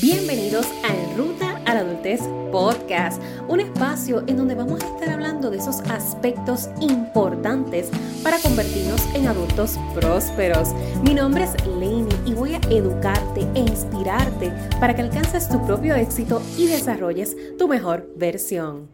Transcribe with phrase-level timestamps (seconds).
[0.00, 5.10] Bienvenidos a En Ruta a la Adultez Podcast, un espacio en donde vamos a estar
[5.10, 7.90] hablando de esos aspectos importantes
[8.22, 10.72] para convertirnos en adultos prósperos.
[11.02, 14.50] Mi nombre es Lainey y voy a educarte e inspirarte
[14.80, 18.88] para que alcances tu propio éxito y desarrolles tu mejor versión.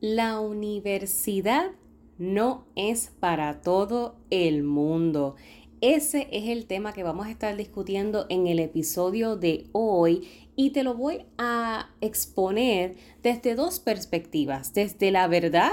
[0.00, 1.70] La universidad
[2.18, 5.36] no es para todo el mundo
[5.82, 10.70] ese es el tema que vamos a estar discutiendo en el episodio de hoy y
[10.70, 15.72] te lo voy a exponer desde dos perspectivas, desde la verdad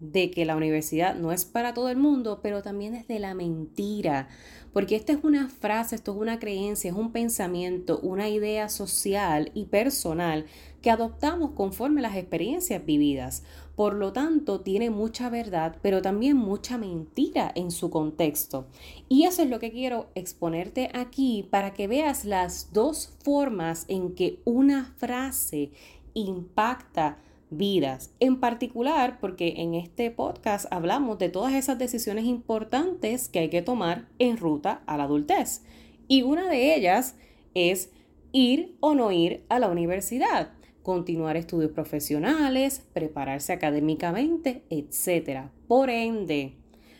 [0.00, 4.28] de que la universidad no es para todo el mundo, pero también desde la mentira,
[4.74, 9.52] porque esta es una frase, esto es una creencia, es un pensamiento, una idea social
[9.54, 10.46] y personal
[10.82, 13.44] que adoptamos conforme las experiencias vividas.
[13.76, 18.66] Por lo tanto, tiene mucha verdad, pero también mucha mentira en su contexto.
[19.08, 24.16] Y eso es lo que quiero exponerte aquí para que veas las dos formas en
[24.16, 25.70] que una frase
[26.14, 27.18] impacta
[27.50, 28.14] vidas.
[28.20, 33.62] En particular, porque en este podcast hablamos de todas esas decisiones importantes que hay que
[33.62, 35.62] tomar en ruta a la adultez.
[36.08, 37.16] Y una de ellas
[37.54, 37.90] es
[38.32, 40.52] ir o no ir a la universidad
[40.84, 45.48] continuar estudios profesionales, prepararse académicamente, etc.
[45.66, 46.58] Por ende,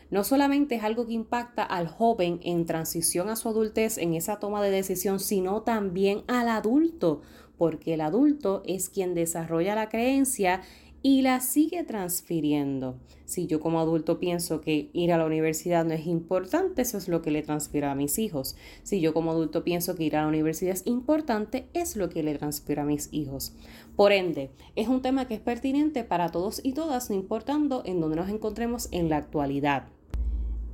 [0.09, 4.39] no solamente es algo que impacta al joven en transición a su adultez, en esa
[4.39, 7.21] toma de decisión, sino también al adulto,
[7.57, 10.61] porque el adulto es quien desarrolla la creencia
[11.01, 12.97] y la sigue transfiriendo.
[13.25, 17.07] Si yo como adulto pienso que ir a la universidad no es importante, eso es
[17.07, 18.55] lo que le transfiero a mis hijos.
[18.81, 22.23] Si yo como adulto pienso que ir a la universidad es importante, es lo que
[22.23, 23.53] le transfiero a mis hijos.
[23.95, 28.01] Por ende, es un tema que es pertinente para todos y todas, no importando en
[28.01, 29.94] dónde nos encontremos en la actualidad.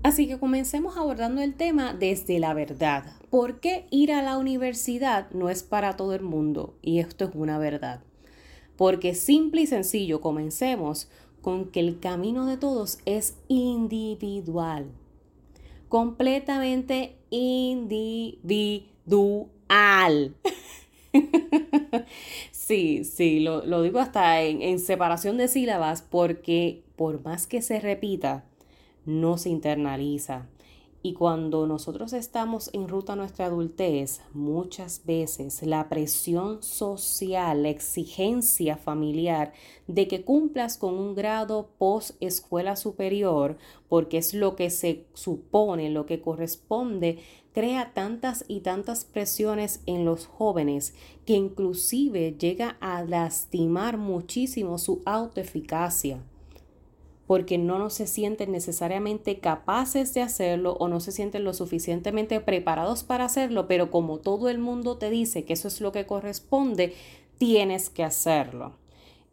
[0.03, 3.05] Así que comencemos abordando el tema desde la verdad.
[3.29, 6.75] ¿Por qué ir a la universidad no es para todo el mundo?
[6.81, 8.01] Y esto es una verdad.
[8.77, 11.07] Porque simple y sencillo, comencemos
[11.41, 14.91] con que el camino de todos es individual.
[15.87, 18.85] Completamente individual.
[22.51, 28.45] sí, sí, lo, digo hasta en, separación de sílabas porque por más que se repita,
[29.05, 30.47] no se internaliza.
[31.03, 37.69] Y cuando nosotros estamos en ruta a nuestra adultez, muchas veces la presión social, la
[37.69, 39.51] exigencia familiar
[39.87, 43.57] de que cumplas con un grado post escuela superior,
[43.89, 47.17] porque es lo que se supone, lo que corresponde,
[47.51, 50.93] crea tantas y tantas presiones en los jóvenes
[51.25, 56.23] que inclusive llega a lastimar muchísimo su autoeficacia
[57.31, 63.05] porque no, se sienten necesariamente capaces de hacerlo o no se sienten lo suficientemente preparados
[63.05, 66.93] para hacerlo, pero como todo el mundo te dice que eso es lo que corresponde,
[67.37, 68.73] tienes que hacerlo.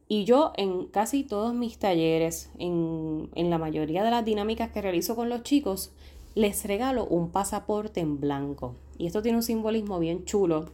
[0.06, 4.80] Y yo en casi todos mis talleres, en, en la mayoría de las dinámicas que
[4.80, 5.90] realizo con los chicos,
[6.36, 8.76] les regalo un pasaporte en blanco.
[8.96, 10.66] Y esto tiene un simbolismo bien chulo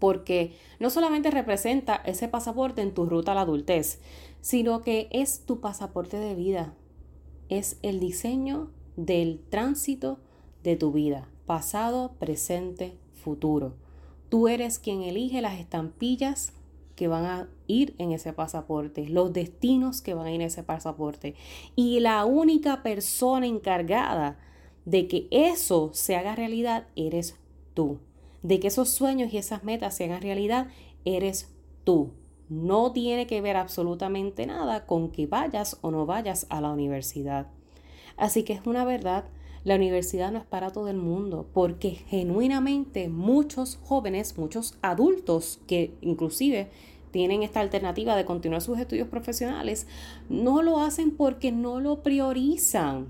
[0.00, 4.00] porque no solamente representa ese pasaporte en tu ruta a la adultez,
[4.40, 6.74] sino que es tu pasaporte de vida,
[7.48, 10.18] es el diseño del tránsito
[10.64, 13.74] de tu vida, pasado, presente, futuro.
[14.30, 16.54] Tú eres quien elige las estampillas
[16.96, 20.62] que van a ir en ese pasaporte, los destinos que van a ir en ese
[20.62, 21.34] pasaporte.
[21.76, 24.38] Y la única persona encargada
[24.84, 27.36] de que eso se haga realidad eres
[27.74, 27.98] tú
[28.42, 30.68] de que esos sueños y esas metas se hagan realidad,
[31.04, 31.48] eres
[31.84, 32.12] tú.
[32.48, 37.46] No tiene que ver absolutamente nada con que vayas o no vayas a la universidad.
[38.16, 39.24] Así que es una verdad,
[39.64, 45.94] la universidad no es para todo el mundo, porque genuinamente muchos jóvenes, muchos adultos que
[46.00, 46.70] inclusive
[47.10, 49.86] tienen esta alternativa de continuar sus estudios profesionales,
[50.28, 53.08] no lo hacen porque no lo priorizan.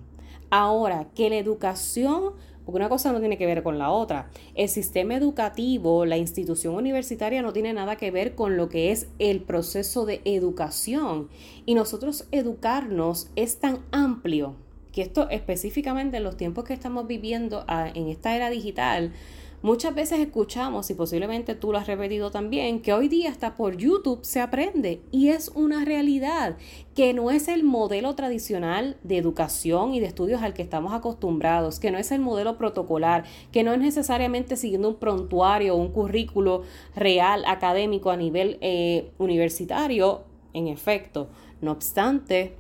[0.51, 2.33] Ahora, que la educación
[2.71, 4.31] porque una cosa no tiene que ver con la otra.
[4.55, 9.09] El sistema educativo, la institución universitaria no tiene nada que ver con lo que es
[9.19, 11.29] el proceso de educación.
[11.67, 14.55] Y nosotros educarnos es tan amplio
[14.93, 19.15] que esto específicamente en los tiempos que estamos viviendo ah, en esta era digital,
[19.63, 23.77] Muchas veces escuchamos, y posiblemente tú lo has repetido también, que hoy día hasta por
[23.77, 26.57] YouTube se aprende y es una realidad
[26.95, 31.79] que no es el modelo tradicional de educación y de estudios al que estamos acostumbrados,
[31.79, 35.93] que no es el modelo protocolar, que no es necesariamente siguiendo un prontuario o un
[35.93, 36.63] currículo
[36.97, 40.23] real académico a nivel eh, universitario,
[40.55, 41.29] en efecto.
[41.61, 42.55] No obstante,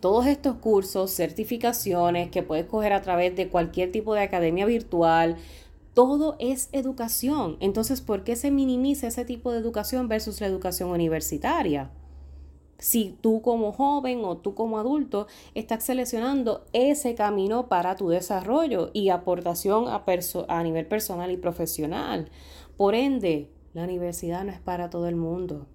[0.00, 5.38] todos estos cursos, certificaciones que puedes coger a través de cualquier tipo de academia virtual,
[5.94, 7.56] todo es educación.
[7.60, 11.90] Entonces, ¿por qué se minimiza ese tipo de educación versus la educación universitaria?
[12.78, 18.90] Si tú como joven o tú como adulto estás seleccionando ese camino para tu desarrollo
[18.94, 22.30] y aportación a, nivel personal y profesional.
[22.78, 25.66] Por ende, la universidad no es para todo el mundo.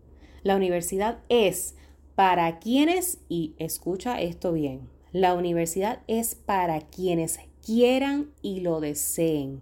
[0.41, 1.75] La universidad es
[2.15, 9.61] para quienes, y escucha esto bien, la universidad es para quienes quieran y lo deseen.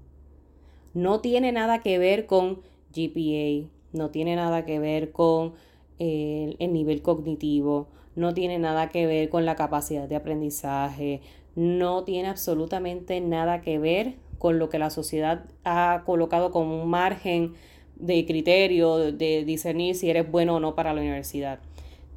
[0.94, 2.62] No tiene nada que ver con
[2.94, 5.54] GPA, no tiene nada que ver con
[6.00, 11.22] el, el nivel cognitivo, no tiene nada que ver con la capacidad de aprendizaje,
[11.56, 16.90] no tiene absolutamente nada que ver con lo que la sociedad ha colocado como un
[16.90, 17.54] margen
[17.96, 21.60] de criterio de discernir si eres bueno o no para la universidad.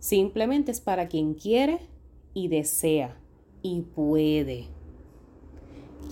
[0.01, 1.79] Simplemente es para quien quiere
[2.35, 3.17] y desea
[3.63, 4.65] y puede.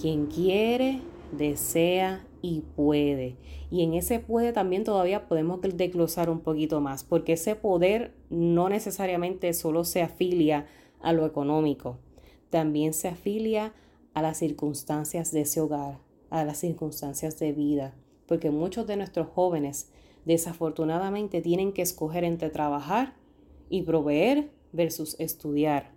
[0.00, 1.00] Quien quiere,
[1.32, 3.38] desea y puede.
[3.70, 8.69] Y en ese puede también todavía podemos desglosar un poquito más, porque ese poder no
[8.69, 10.67] necesariamente solo se afilia
[11.00, 11.96] a lo económico,
[12.50, 13.73] también se afilia
[14.12, 17.94] a las circunstancias de ese hogar, a las circunstancias de vida,
[18.26, 19.88] porque muchos de nuestros jóvenes
[20.26, 23.14] desafortunadamente tienen que escoger entre trabajar
[23.70, 25.94] y proveer versus estudiar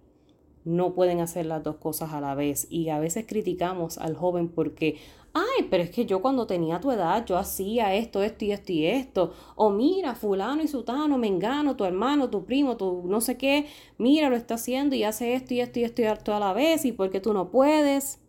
[0.68, 2.68] no pueden hacer las dos cosas a la vez.
[2.70, 4.98] Y a veces criticamos al joven porque,
[5.38, 8.72] ay, pero es que yo cuando tenía tu edad, yo hacía esto, esto y esto
[8.72, 9.34] y esto.
[9.56, 13.68] O mira, fulano y sutano, mengano, tu hermano, tu primo, tu no sé qué,
[13.98, 16.54] mira, lo está haciendo y hace esto y esto y esto y esto a la
[16.54, 16.86] vez.
[16.86, 18.19] ¿Y por qué tú no puedes?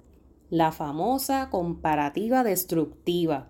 [0.50, 3.48] La famosa comparativa destructiva.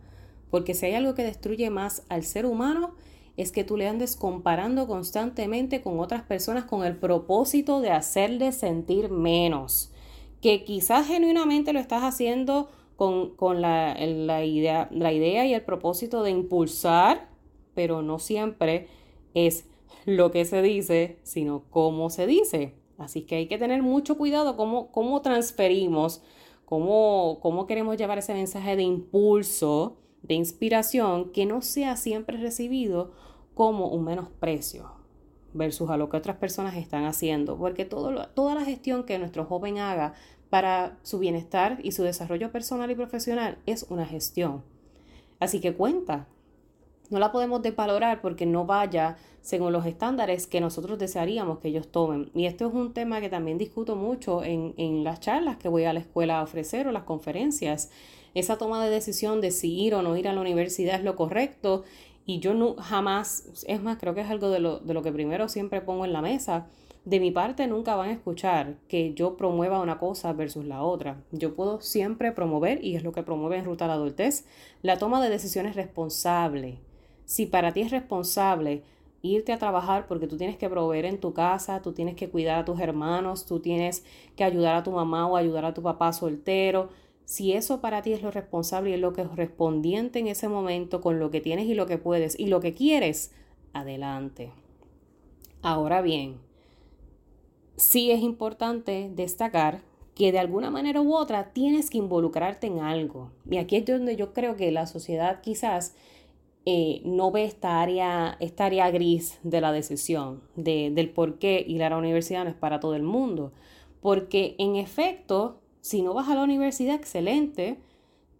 [0.51, 2.95] Porque si hay algo que destruye más al ser humano,
[3.37, 8.51] es que tú le andes comparando constantemente con otras personas con el propósito de hacerle
[8.51, 9.93] sentir menos.
[10.41, 16.25] Que quizás genuinamente lo estás haciendo con, la, la, idea, la idea y el propósito
[16.25, 17.29] de impulsar,
[17.73, 18.89] pero no siempre
[19.35, 19.69] es
[20.05, 22.75] lo que se dice, sino cómo se dice.
[22.99, 26.23] Así que hay que tener mucho cuidado cómo, cómo transferimos,
[26.65, 33.13] cómo, cómo queremos llevar ese mensaje de impulso, de inspiración, que no sea siempre recibido
[33.55, 34.91] como un menosprecio
[35.55, 39.45] versus a lo que otras personas están haciendo, porque todo toda la gestión que nuestro
[39.45, 40.15] joven haga
[40.51, 44.63] para su bienestar y su desarrollo personal y profesional es una gestión.
[45.41, 46.27] Así que cuenta.
[47.11, 51.89] No la podemos desvalorar porque no vaya según los estándares que nosotros desearíamos que ellos
[51.89, 52.31] tomen.
[52.35, 55.85] Y esto es un tema que también discuto mucho en, en las charlas que voy
[55.85, 57.91] a la escuela a ofrecer o las conferencias.
[58.35, 61.17] Esa toma de decisión de si ir o no ir a la universidad es lo
[61.17, 61.85] correcto
[62.27, 65.11] y yo no, jamás, es más, creo que es algo de lo, de lo que
[65.11, 66.67] primero siempre pongo en la mesa.
[67.09, 71.25] De mi parte nunca van a escuchar que yo promueva una cosa versus la otra.
[71.33, 74.45] Yo puedo siempre promover, y es lo que promueve en Ruta a la Adultez,
[74.83, 76.81] la toma de decisiones responsable.
[77.25, 78.83] Si para ti es responsable
[79.23, 82.59] irte a trabajar porque tú tienes que proveer en tu casa, tú tienes que cuidar
[82.59, 84.05] a tus hermanos, tú tienes
[84.37, 86.91] que ayudar a tu mamá o ayudar a tu papá soltero,
[87.25, 90.51] si eso para ti es lo responsable y es lo que es respondiente en ese
[90.51, 93.33] momento con lo que tienes y lo que puedes y lo que quieres,
[93.73, 94.53] adelante.
[95.63, 96.47] Ahora bien,
[97.79, 99.81] sí es importante destacar
[100.15, 103.31] que de alguna manera u otra tienes que involucrarte en algo.
[103.49, 105.95] Y aquí es donde yo creo que la sociedad quizás
[106.67, 111.65] eh, no ve esta área, esta área gris de la decisión, de, del por qué
[111.67, 113.53] ir a la universidad no es para todo el mundo.
[114.01, 117.79] Porque en efecto, si no vas a la universidad, excelente.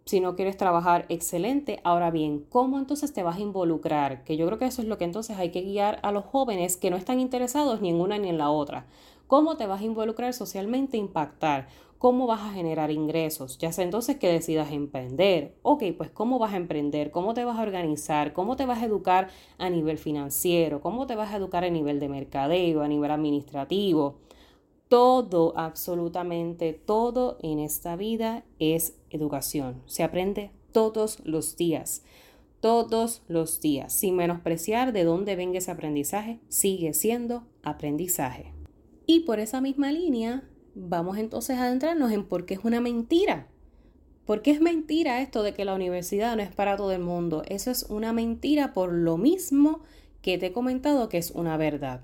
[0.05, 1.79] Si no quieres trabajar, excelente.
[1.83, 4.23] Ahora bien, ¿cómo entonces te vas a involucrar?
[4.25, 6.75] Que yo creo que eso es lo que entonces hay que guiar a los jóvenes
[6.77, 8.85] que no están interesados ni en una ni en la otra.
[9.29, 11.67] ¿Cómo te vas a involucrar socialmente, impactar?
[11.99, 13.59] ¿Cómo vas a generar ingresos?
[13.59, 15.53] Ya sea entonces que decidas emprender.
[15.61, 17.11] Ok, pues ¿cómo vas a emprender?
[17.11, 18.33] ¿Cómo te vas a organizar?
[18.33, 19.27] ¿Cómo te vas a educar
[19.59, 20.81] a nivel financiero?
[20.81, 24.17] ¿Cómo te vas a educar a nivel de mercadeo, a nivel administrativo?
[24.87, 29.83] todo, absolutamente todo en esta vida es educación.
[29.85, 32.03] Se aprende todos los días,
[32.59, 38.58] todos los días, sin menospreciar de dónde venga ese aprendizaje, sigue siendo aprendizaje.
[39.11, 40.43] Y por esa misma línea,
[40.75, 43.47] vamos entonces a adentrarnos en por qué es una mentira.
[44.27, 47.41] ¿Por qué es mentira esto de que la universidad no es para todo el mundo?
[47.47, 49.79] Eso es una mentira por lo mismo
[50.21, 52.01] que te he comentado que es una verdad.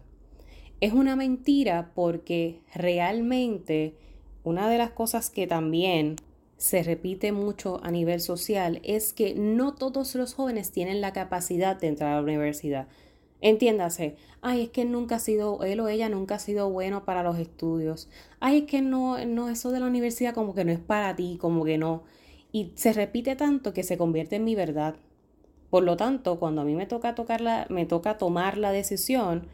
[0.82, 3.94] Es una mentira porque realmente
[4.44, 6.16] una de las cosas que también
[6.58, 11.80] se repite mucho a nivel social es que no todos los jóvenes tienen la capacidad
[11.80, 12.88] de entrar a la universidad.
[13.46, 17.22] Entiéndase, ay, es que nunca ha sido, él o ella nunca ha sido bueno para
[17.22, 18.10] los estudios.
[18.40, 21.38] Ay, es que no, no, eso de la universidad como que no es para ti,
[21.40, 22.02] como que no.
[22.52, 24.96] y se repite tanto que se convierte en mi verdad.
[25.70, 29.48] Por lo tanto, cuando a mí me toca, tocar me toca tomar la decisión,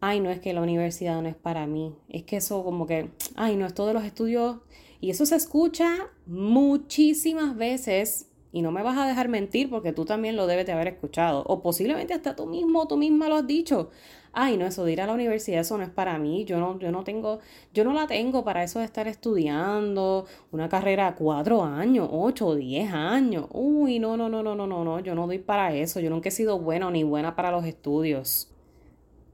[0.00, 3.10] ay, no es que la universidad no es para mí, es que eso como que,
[3.36, 4.56] ay, no, es todos los estudios,
[5.00, 10.04] y eso se escucha muchísimas veces, y no me vas a dejar mentir porque tú
[10.04, 13.46] también lo debes de haber escuchado, o posiblemente hasta tú mismo, tú misma lo has
[13.46, 13.90] dicho,
[14.32, 16.78] ay, no, eso de ir a la universidad, eso no es para mí, yo no,
[16.78, 17.38] yo no tengo,
[17.72, 22.92] yo no la tengo para eso de estar estudiando una carrera cuatro años, ocho, diez
[22.92, 26.10] años, uy, no, no, no, no, no, no, no, yo no doy para eso, yo
[26.10, 28.52] nunca he sido bueno ni buena para los estudios.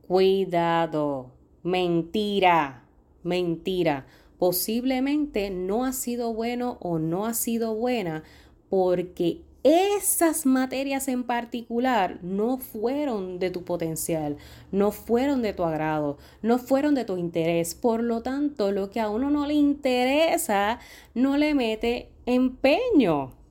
[0.06, 1.30] Cuidado,
[1.62, 2.84] mentira,
[3.22, 4.06] mentira.
[4.38, 8.24] Posiblemente no ha sido bueno o no ha sido buena
[8.72, 14.38] porque esas materias en particular no fueron de tu potencial,
[14.70, 17.74] no fueron de tu agrado, no fueron de tu interés.
[17.74, 20.78] Por lo tanto, lo que a uno no le interesa,
[21.12, 23.41] no le mete empeño.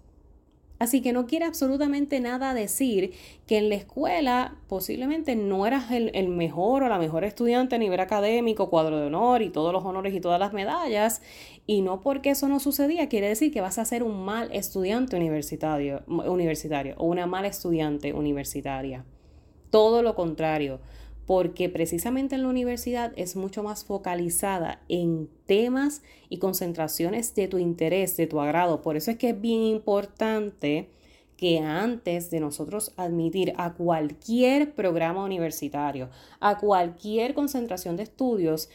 [0.82, 3.14] Así que no quiere absolutamente nada decir
[3.46, 7.78] que en la escuela posiblemente no eras el, el, mejor o la mejor estudiante a
[7.78, 11.22] nivel académico, cuadro de honor y todos los honores y todas las medallas.
[11.68, 15.16] Y no porque eso no sucedía quiere decir que vas a ser un mal estudiante
[15.16, 19.06] universitario, universitario o una mala estudiante universitaria.
[19.70, 20.80] Todo lo contrario
[21.26, 27.58] porque precisamente en la universidad es mucho más focalizada en temas y concentraciones de tu
[27.58, 28.82] interés, de tu agrado.
[28.82, 30.90] Por eso es que es bien importante
[31.38, 36.10] que antes de nosotros admitir a cualquier programa universitario,
[36.40, 38.70] a cualquier concentración de estudios,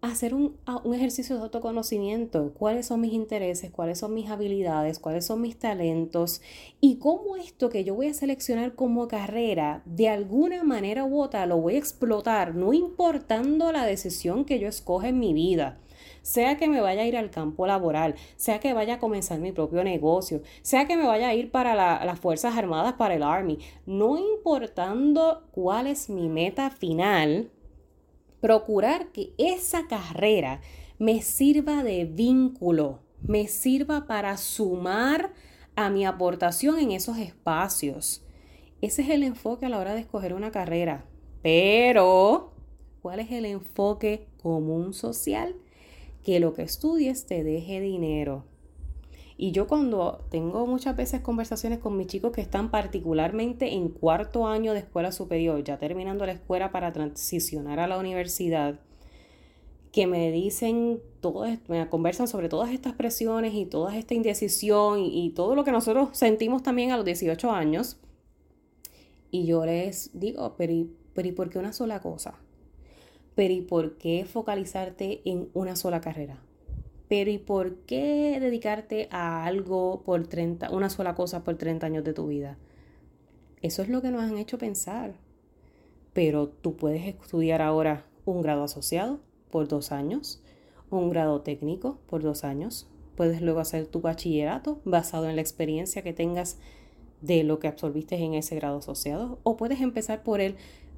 [0.00, 5.26] hacer un, un, ejercicio de autoconocimiento, cuáles son mis intereses, cuáles son mis habilidades, cuáles
[5.26, 6.40] son mis talentos
[6.80, 11.44] y cómo esto que yo voy a seleccionar como carrera, de alguna manera u otra
[11.46, 15.78] lo voy a explotar, no importando la decisión que yo escoja en mi vida.
[16.22, 19.52] Sea que me vaya a ir al campo laboral, sea que vaya a comenzar mi
[19.52, 23.58] propio negocio, sea que me vaya a ir para las Fuerzas Armadas, para el Army,
[23.86, 27.50] no importando cuál es mi meta final,
[28.40, 30.60] procurar que esa carrera
[30.98, 35.32] me sirva de vínculo, me sirva para sumar
[35.76, 38.24] a mi aportación en esos espacios.
[38.80, 41.04] Ese es el enfoque a la hora de escoger una carrera.
[41.42, 42.52] Pero,
[43.02, 45.54] ¿cuál es el enfoque común social?
[46.22, 48.44] Que lo que estudies te deje dinero.
[49.42, 54.46] Y yo cuando tengo muchas veces conversaciones con mis chicos que están particularmente en cuarto
[54.46, 58.80] año de escuela superior, ya terminando la escuela para transicionar a la universidad,
[59.92, 65.30] que me dicen, todo, me conversan sobre todas estas presiones y toda esta indecisión y,
[65.30, 67.98] todo lo que nosotros sentimos también a los 18 años.
[69.30, 72.34] Y yo les digo, pero ¿y, pero ¿y por qué una sola cosa?
[73.34, 76.42] Pero ¿y por qué focalizarte en una sola carrera?
[77.10, 82.04] Pero ¿y por qué dedicarte a algo por 30, una sola cosa por 30 años
[82.04, 82.56] de tu vida?
[83.62, 85.14] Eso es lo que nos han hecho pensar.
[86.12, 89.18] Pero tú puedes estudiar ahora un grado asociado
[89.50, 90.40] por dos años,
[90.88, 92.88] un grado técnico por dos años.
[93.16, 96.58] Puedes luego hacer tu bachillerato basado en la experiencia que tengas
[97.22, 99.40] de lo que absorbiste en ese grado asociado.
[99.42, 100.54] O puedes empezar por el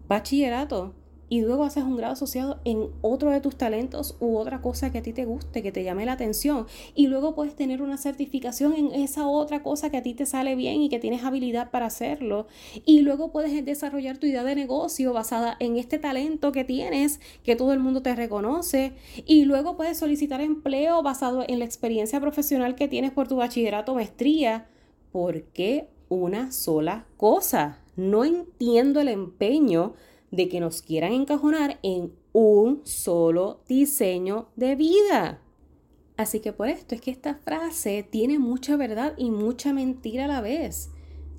[0.08, 0.92] bachillerato
[1.32, 4.98] y luego haces un grado asociado en otro de tus talentos u otra cosa que
[4.98, 6.66] a ti te guste, que te llame la atención.
[6.94, 10.56] Y luego puedes tener una certificación en esa otra cosa que a ti te sale
[10.56, 12.48] bien y que tienes habilidad para hacerlo.
[12.84, 17.56] Y luego puedes desarrollar tu idea de negocio basada en este talento que tienes, que
[17.56, 18.92] todo el mundo te reconoce.
[19.24, 23.92] Y luego puedes solicitar empleo basado en la experiencia profesional que tienes por tu bachillerato
[23.92, 24.66] o maestría.
[25.12, 27.78] ¿Por qué una sola cosa?
[27.96, 29.94] No entiendo el empeño
[30.32, 35.40] de que nos quieran encajonar en un solo diseño de vida.
[36.16, 40.28] Así que por esto es que esta frase tiene mucha verdad y mucha mentira a
[40.28, 40.90] la vez.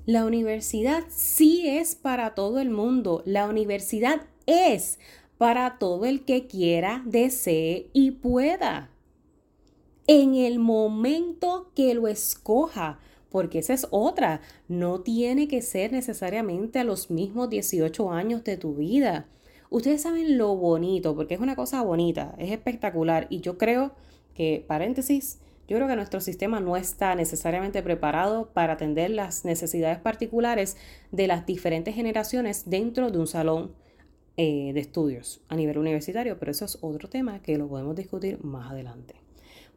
[0.06, 3.22] La universidad sí es para todo el mundo.
[3.24, 4.98] La universidad es
[5.38, 8.90] para todo el que quiera, desee y pueda.
[10.06, 12.98] En el momento que lo escoja,
[13.34, 14.42] porque esa es otra.
[14.68, 19.26] No tiene que ser necesariamente a los mismos 18 años de tu vida.
[19.70, 23.90] Ustedes saben lo bonito, porque es una cosa bonita, es espectacular y yo creo
[24.34, 29.98] que, paréntesis, yo creo que nuestro sistema no está necesariamente preparado para atender las necesidades
[29.98, 30.76] particulares
[31.10, 33.72] de las diferentes generaciones dentro de un salón
[34.36, 38.44] eh, de estudios a nivel universitario, pero eso es otro tema que lo podemos discutir
[38.44, 39.16] más adelante,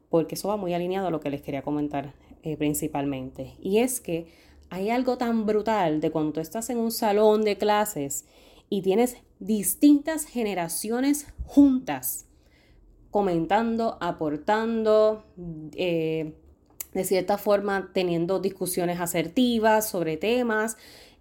[0.10, 3.56] porque eso va muy alineado a lo que les quería comentar eh, principalmente.
[3.62, 4.28] Y es que
[4.70, 8.26] hay algo tan brutal de cuando estás en un salón de clases
[8.70, 12.26] y tienes distintas generaciones juntas,
[13.12, 15.24] comentando, aportando,
[15.74, 16.34] eh,
[16.94, 20.78] de cierta forma teniendo discusiones asertivas sobre temas.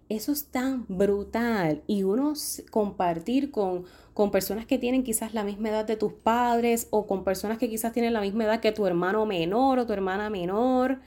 [0.09, 2.33] Eso es tan brutal y uno
[2.71, 3.85] compartir con,
[4.17, 7.69] con personas que tienen quizás la misma edad de tus padres o con personas que
[7.69, 11.01] quizás tienen la misma edad que tu hermano menor o tu hermana menor.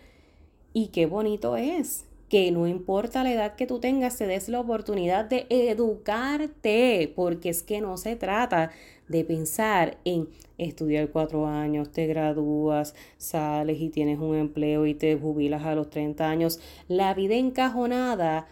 [0.73, 4.61] Y qué bonito es que no importa la edad que tú tengas, te des la
[4.61, 8.71] oportunidad de educarte, porque es que no se trata
[9.09, 15.17] de pensar en estudiar cuatro años, te gradúas, sales y tienes un empleo y te
[15.17, 16.61] jubilas a los 30 años.
[16.87, 18.47] La vida encajonada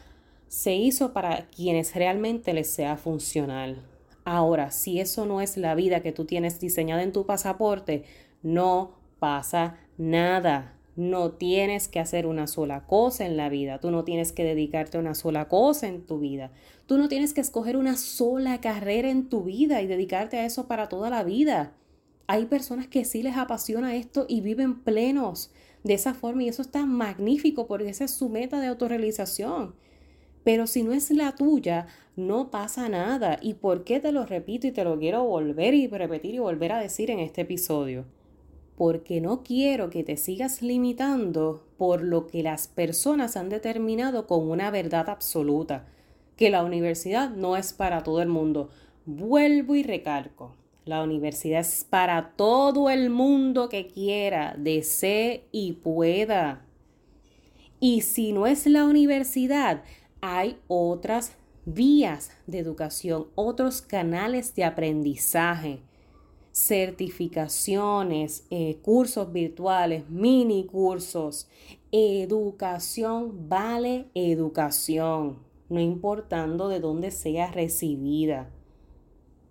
[0.48, 3.84] se hizo para quienes realmente les sea funcional.
[4.30, 8.04] Ahora, si eso no es la vida que tú tienes diseñada en tu pasaporte,
[8.42, 10.74] no pasa nada.
[10.96, 14.98] No tienes que hacer una sola cosa en la vida, tú no tienes que dedicarte
[14.98, 16.52] a una sola cosa en tu vida,
[16.84, 20.68] tú no tienes que escoger una sola carrera en tu vida y dedicarte a eso
[20.68, 21.72] para toda la vida.
[22.26, 25.52] Hay personas que sí les apasiona esto y viven plenos
[25.84, 29.74] de esa forma y eso está magnífico porque esa es su meta de autorrealización.
[30.48, 33.38] Pero si no es la tuya, no pasa nada.
[33.42, 36.72] ¿Y por qué te lo repito y te lo quiero volver y repetir y volver
[36.72, 38.06] a decir en este episodio?
[38.78, 44.48] porque no quiero que te sigas limitando por lo que las personas han determinado con
[44.48, 45.88] una verdad absoluta,
[46.36, 48.70] que la universidad no es para todo el mundo.
[49.04, 56.64] Vuelvo y recalco, la universidad es para todo el mundo que quiera, desee y pueda.
[57.80, 59.82] Y si no es la universidad,
[60.20, 61.32] hay otras
[61.64, 65.82] vías de educación, otros canales de aprendizaje
[66.58, 71.48] certificaciones, eh, cursos virtuales, mini cursos.
[71.92, 78.50] Educación vale educación, no importando de dónde sea recibida.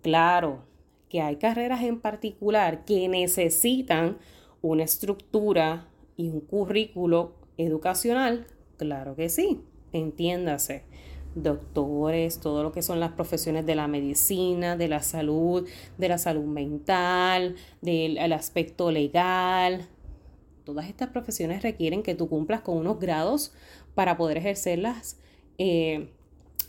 [0.02, 0.64] Claro
[1.08, 4.18] que hay carreras en particular que necesitan
[4.60, 8.46] una estructura y un currículo educacional.
[8.76, 10.84] Claro que sí, entiéndase
[11.34, 16.18] doctores, todo lo que son las profesiones de la medicina, de la salud, de la
[16.18, 19.86] salud mental, del aspecto legal.
[20.64, 23.52] Todas estas profesiones requieren que tú cumplas con unos grados
[23.94, 25.18] para poder ejercerlas
[25.58, 26.10] eh,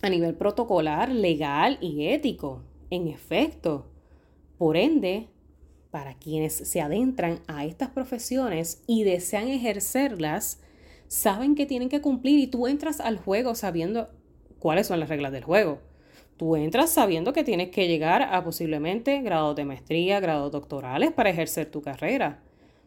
[0.02, 2.64] a nivel protocolar, legal y ético.
[2.90, 3.86] En efecto,
[4.58, 5.28] por ende,
[5.92, 10.62] para quienes se adentran a estas profesiones y desean ejercerlas,
[11.10, 14.10] saben que tienen que cumplir y tú entras al juego sabiendo
[14.60, 15.80] cuáles son las reglas del juego.
[16.38, 21.32] Tú entras sabiendo que tienes que llegar a posiblemente grados de maestría, grados doctorales para
[21.32, 22.42] ejercer tu carrera.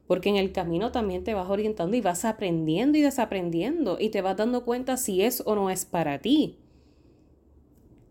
[0.07, 4.23] Porque en el camino también te vas orientando y vas aprendiendo y desaprendiendo y te
[4.23, 6.59] vas dando cuenta si es o no es para ti.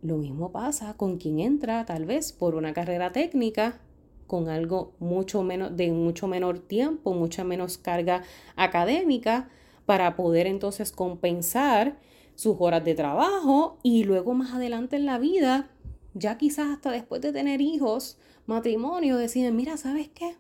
[0.02, 3.80] Lo mismo pasa con quien entra tal vez por una carrera técnica
[4.28, 8.24] con algo mucho menos de mucho menor tiempo, mucha menos carga
[8.56, 9.50] académica
[9.92, 12.00] para poder entonces compensar
[12.36, 15.70] sus horas de trabajo y luego más adelante en la vida,
[16.14, 20.38] ya quizás hasta después de tener hijos, matrimonio, deciden, mira, ¿sabes qué?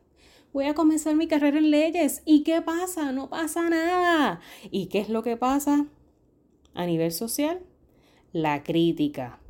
[0.53, 2.21] Voy a comenzar mi carrera en leyes.
[2.23, 3.11] ¿Y qué pasa?
[3.11, 4.39] No pasa nada.
[4.71, 5.85] ¿Y qué es lo que pasa
[6.73, 7.59] a nivel social?
[8.31, 9.40] La crítica.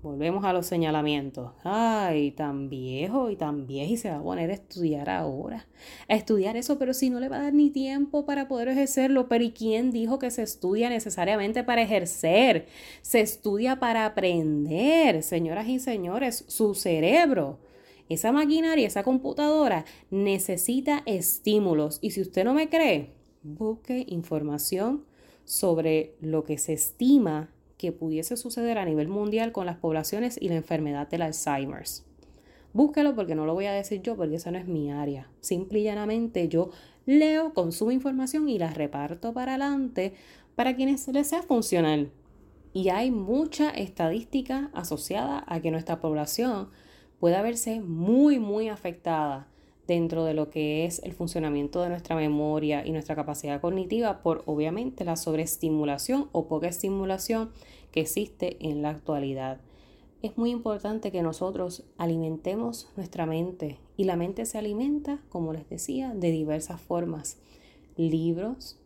[0.00, 1.50] Volvemos a los señalamientos.
[1.64, 5.66] Ay, tan viejo y tan viejo y se va a poner a estudiar ahora.
[6.08, 9.28] A estudiar eso, pero si no le va a dar ni tiempo para poder ejercerlo.
[9.28, 12.68] Pero ¿y quién dijo que se estudia necesariamente para ejercer?
[13.02, 17.58] Se estudia para aprender, señoras y señores, su cerebro.
[18.08, 21.98] Esa maquinaria, esa computadora necesita estímulos.
[22.02, 25.04] Y si usted no me cree, busque información
[25.44, 30.48] sobre lo que se estima que pudiese suceder a nivel mundial con las poblaciones y
[30.48, 32.04] la enfermedad del Alzheimer's.
[32.74, 35.30] Búsquelo porque no lo voy a decir yo, porque esa no es mi área.
[35.40, 36.70] Simple y llanamente yo
[37.06, 40.12] leo, consumo información y la reparto para adelante
[40.54, 42.10] para quienes les sea funcional.
[42.74, 46.68] Y hay mucha estadística asociada a que nuestra población
[47.18, 49.48] pueda verse muy, muy afectada
[49.88, 54.42] dentro de lo que es el funcionamiento de nuestra memoria y nuestra capacidad cognitiva por
[54.44, 57.50] obviamente la sobreestimulación o poca estimulación
[57.90, 59.60] que existe en la actualidad.
[60.20, 65.68] Es muy importante que nosotros alimentemos nuestra mente y la mente se alimenta, como les
[65.68, 67.38] decía, de diversas formas.
[67.96, 68.78] Libros,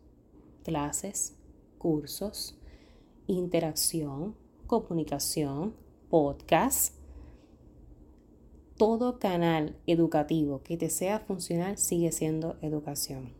[0.63, 1.35] clases,
[1.79, 2.55] cursos,
[3.27, 4.35] interacción,
[4.67, 5.73] comunicación,
[6.09, 6.95] podcast,
[8.77, 13.33] todo canal educativo que te sea funcional sigue siendo educación.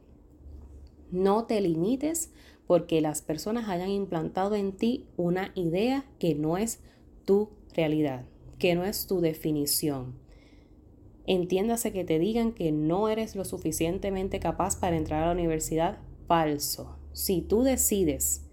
[1.11, 2.31] No te limites
[2.67, 6.79] porque las personas hayan implantado en ti una idea que no es
[7.25, 8.25] tu realidad,
[8.57, 10.15] que no es tu definición.
[11.25, 15.99] Entiéndase que te digan que no eres lo suficientemente capaz para entrar a la universidad
[16.27, 16.97] falso.
[17.13, 18.45] Si tú decides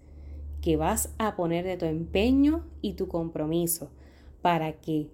[0.61, 3.91] que vas a poner de tu empeño y tu compromiso
[4.41, 5.09] para que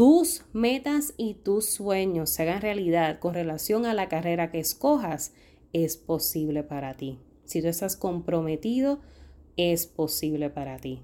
[0.00, 5.34] tus metas y tus sueños se hagan realidad con relación a la carrera que escojas,
[5.74, 7.18] es posible para ti.
[7.44, 9.00] Si tú estás comprometido,
[9.58, 11.02] es posible para ti.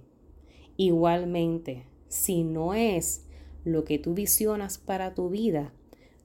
[0.79, 3.27] Igualmente, si no es
[3.67, 5.75] lo que tú visionas para tu vida,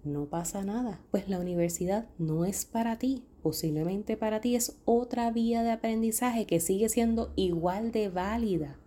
[0.05, 3.25] no pasa nada, pues la universidad no es para ti.
[3.43, 8.77] Posiblemente para ti es otra vía de aprendizaje que sigue siendo igual de válida.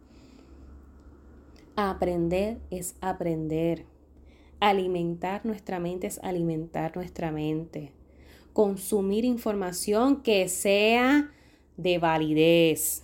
[1.76, 3.84] Aprender es aprender.
[4.60, 7.90] Alimentar nuestra mente es alimentar nuestra mente.
[8.52, 11.32] Consumir información que sea
[11.76, 13.02] de validez.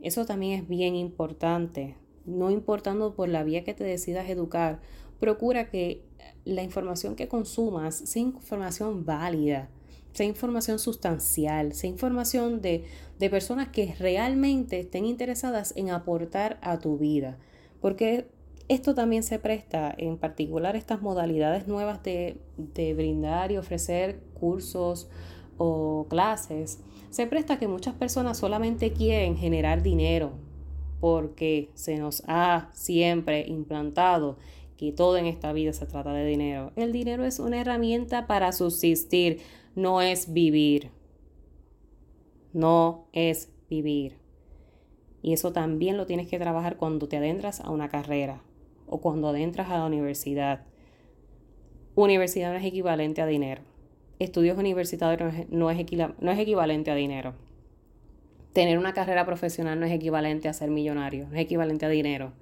[0.00, 1.96] Eso también es bien importante.
[2.24, 4.80] No importando por la vía que te decidas educar,
[5.18, 6.04] procura que
[6.44, 9.68] la información que consumas sea información válida,
[10.12, 12.84] sea información sustancial, sea información de,
[13.18, 17.40] de personas que realmente estén interesadas en aportar a tu vida.
[17.82, 18.28] Porque
[18.68, 25.10] esto también se presta, en particular estas modalidades nuevas de, de brindar y ofrecer cursos
[25.58, 30.32] o clases, se presta que muchas personas solamente quieren generar dinero
[31.02, 34.38] porque se nos ha siempre implantado
[34.76, 36.72] que todo en esta vida se trata de dinero.
[36.76, 39.40] El dinero es una herramienta para subsistir,
[39.74, 40.92] no es vivir.
[42.52, 44.21] No es vivir.
[45.22, 48.42] Y eso también lo tienes que trabajar cuando te adentras a una carrera
[48.86, 50.64] o cuando adentras a la universidad.
[51.94, 53.62] Universidad no es equivalente a dinero.
[54.18, 55.86] Estudios universitarios no es,
[56.20, 57.34] no es equivalente a dinero.
[58.52, 62.32] Tener una carrera profesional no es equivalente a ser millonario, no es equivalente a dinero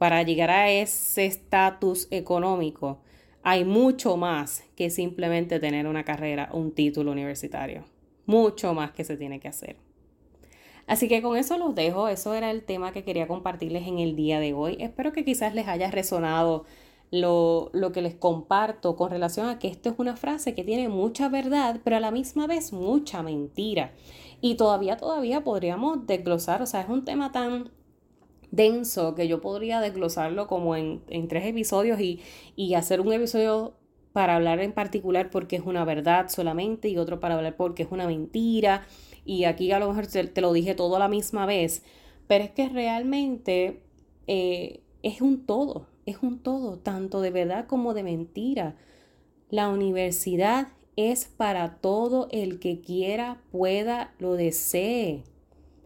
[0.00, 3.02] para llegar a ese estatus económico,
[3.42, 7.84] hay mucho más que simplemente tener una carrera, un título universitario.
[8.24, 9.76] Mucho más que se tiene que hacer.
[10.90, 12.08] Así que con eso los dejo.
[12.08, 14.76] Eso era el tema que quería compartirles en el día de hoy.
[14.80, 16.64] Espero que quizás les haya resonado
[17.12, 20.88] lo, lo, que les comparto con relación a que esto es una frase que tiene
[20.88, 23.92] mucha verdad, pero a la misma vez mucha mentira.
[24.40, 27.70] Y todavía, todavía podríamos desglosar, o sea, es un tema tan
[28.50, 32.20] denso que yo podría desglosarlo como en, tres episodios y,
[32.56, 33.74] y hacer un episodio
[34.12, 37.92] para hablar en particular porque es una verdad solamente y otro para hablar porque es
[37.92, 38.88] una mentira.
[39.30, 41.84] Y aquí a lo mejor te, lo dije todo a la misma vez,
[42.26, 43.80] pero es que realmente
[44.26, 48.74] eh, es un todo, es un todo, tanto de verdad como de mentira.
[49.48, 50.66] La universidad
[50.96, 55.22] es para todo el que quiera, pueda, lo desee,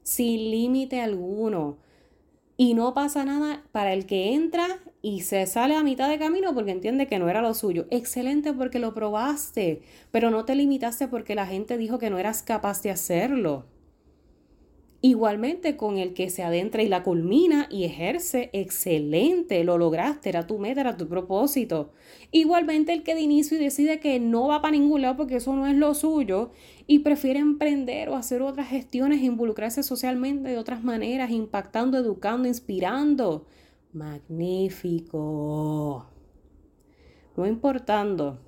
[0.02, 1.76] sin límite alguno.
[2.56, 6.54] Y no pasa nada para el que entra y se sale a mitad de camino
[6.54, 7.84] porque entiende que no era lo suyo.
[7.90, 12.42] Excelente porque lo probaste, pero no te limitaste porque la gente dijo que no eras
[12.42, 13.66] capaz de hacerlo.
[15.02, 20.46] Igualmente con el que se adentra y la culmina y ejerce, excelente, lo lograste, era
[20.46, 21.92] tu meta, era tu propósito.
[22.30, 25.54] Igualmente el que de inicio y decide que no va para ningún lado porque eso
[25.54, 26.52] no es lo suyo
[26.86, 33.44] y prefiere emprender o hacer otras gestiones, involucrarse socialmente de otras maneras, impactando, educando, inspirando.
[33.94, 35.16] Magnífico.
[37.36, 38.40] No importando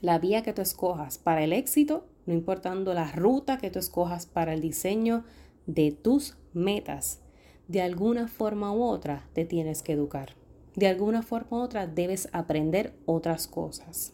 [0.00, 4.26] la vía que tú escojas para el éxito, no importando la ruta que tú escojas
[4.26, 5.24] para el diseño
[5.66, 7.20] de tus metas,
[7.66, 10.36] de alguna forma u otra te tienes que educar.
[10.76, 14.12] De alguna forma u otra debes aprender otras cosas.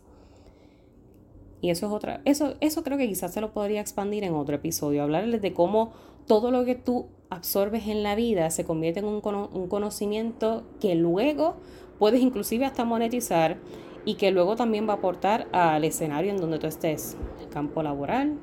[1.60, 4.56] Y eso es otra, eso, eso creo que quizás se lo podría expandir en otro
[4.56, 5.92] episodio, hablarles de cómo
[6.30, 11.56] todo lo que tú absorbes en la vida se convierte en un, conocimiento que luego
[11.98, 13.58] puedes inclusive hasta monetizar
[14.04, 17.16] y que luego también va a aportar al escenario en donde tú estés,
[17.52, 18.38] campo laboral,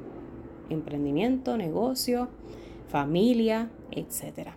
[0.69, 2.27] emprendimiento, negocio,
[2.89, 4.49] familia, etc.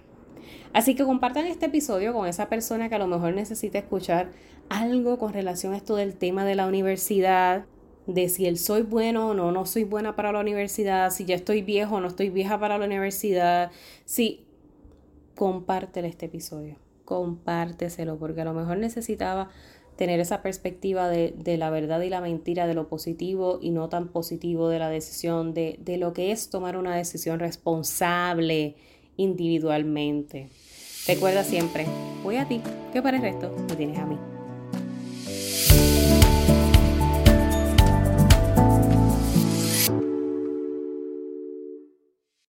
[0.72, 4.32] Así que compartan este episodio con esa persona que a lo mejor necesita escuchar
[4.68, 7.64] algo con relación a esto del tema de la universidad,
[8.06, 11.34] de si el soy bueno o no, no soy buena para la universidad, si ya
[11.34, 13.70] estoy viejo o no estoy vieja para la universidad.
[14.04, 14.46] Sí,
[15.34, 19.50] compártele este episodio, compárteselo, porque a lo mejor necesitaba
[19.96, 24.08] tener esa perspectiva de, la verdad y la mentira, de lo positivo y no tan
[24.08, 28.76] positivo de la decisión, de, de lo que es tomar una decisión responsable
[29.18, 30.48] individualmente.
[31.06, 31.86] Recuerda siempre,
[32.22, 32.62] voy a ti,
[32.94, 34.39] que para el resto me tienes a mí.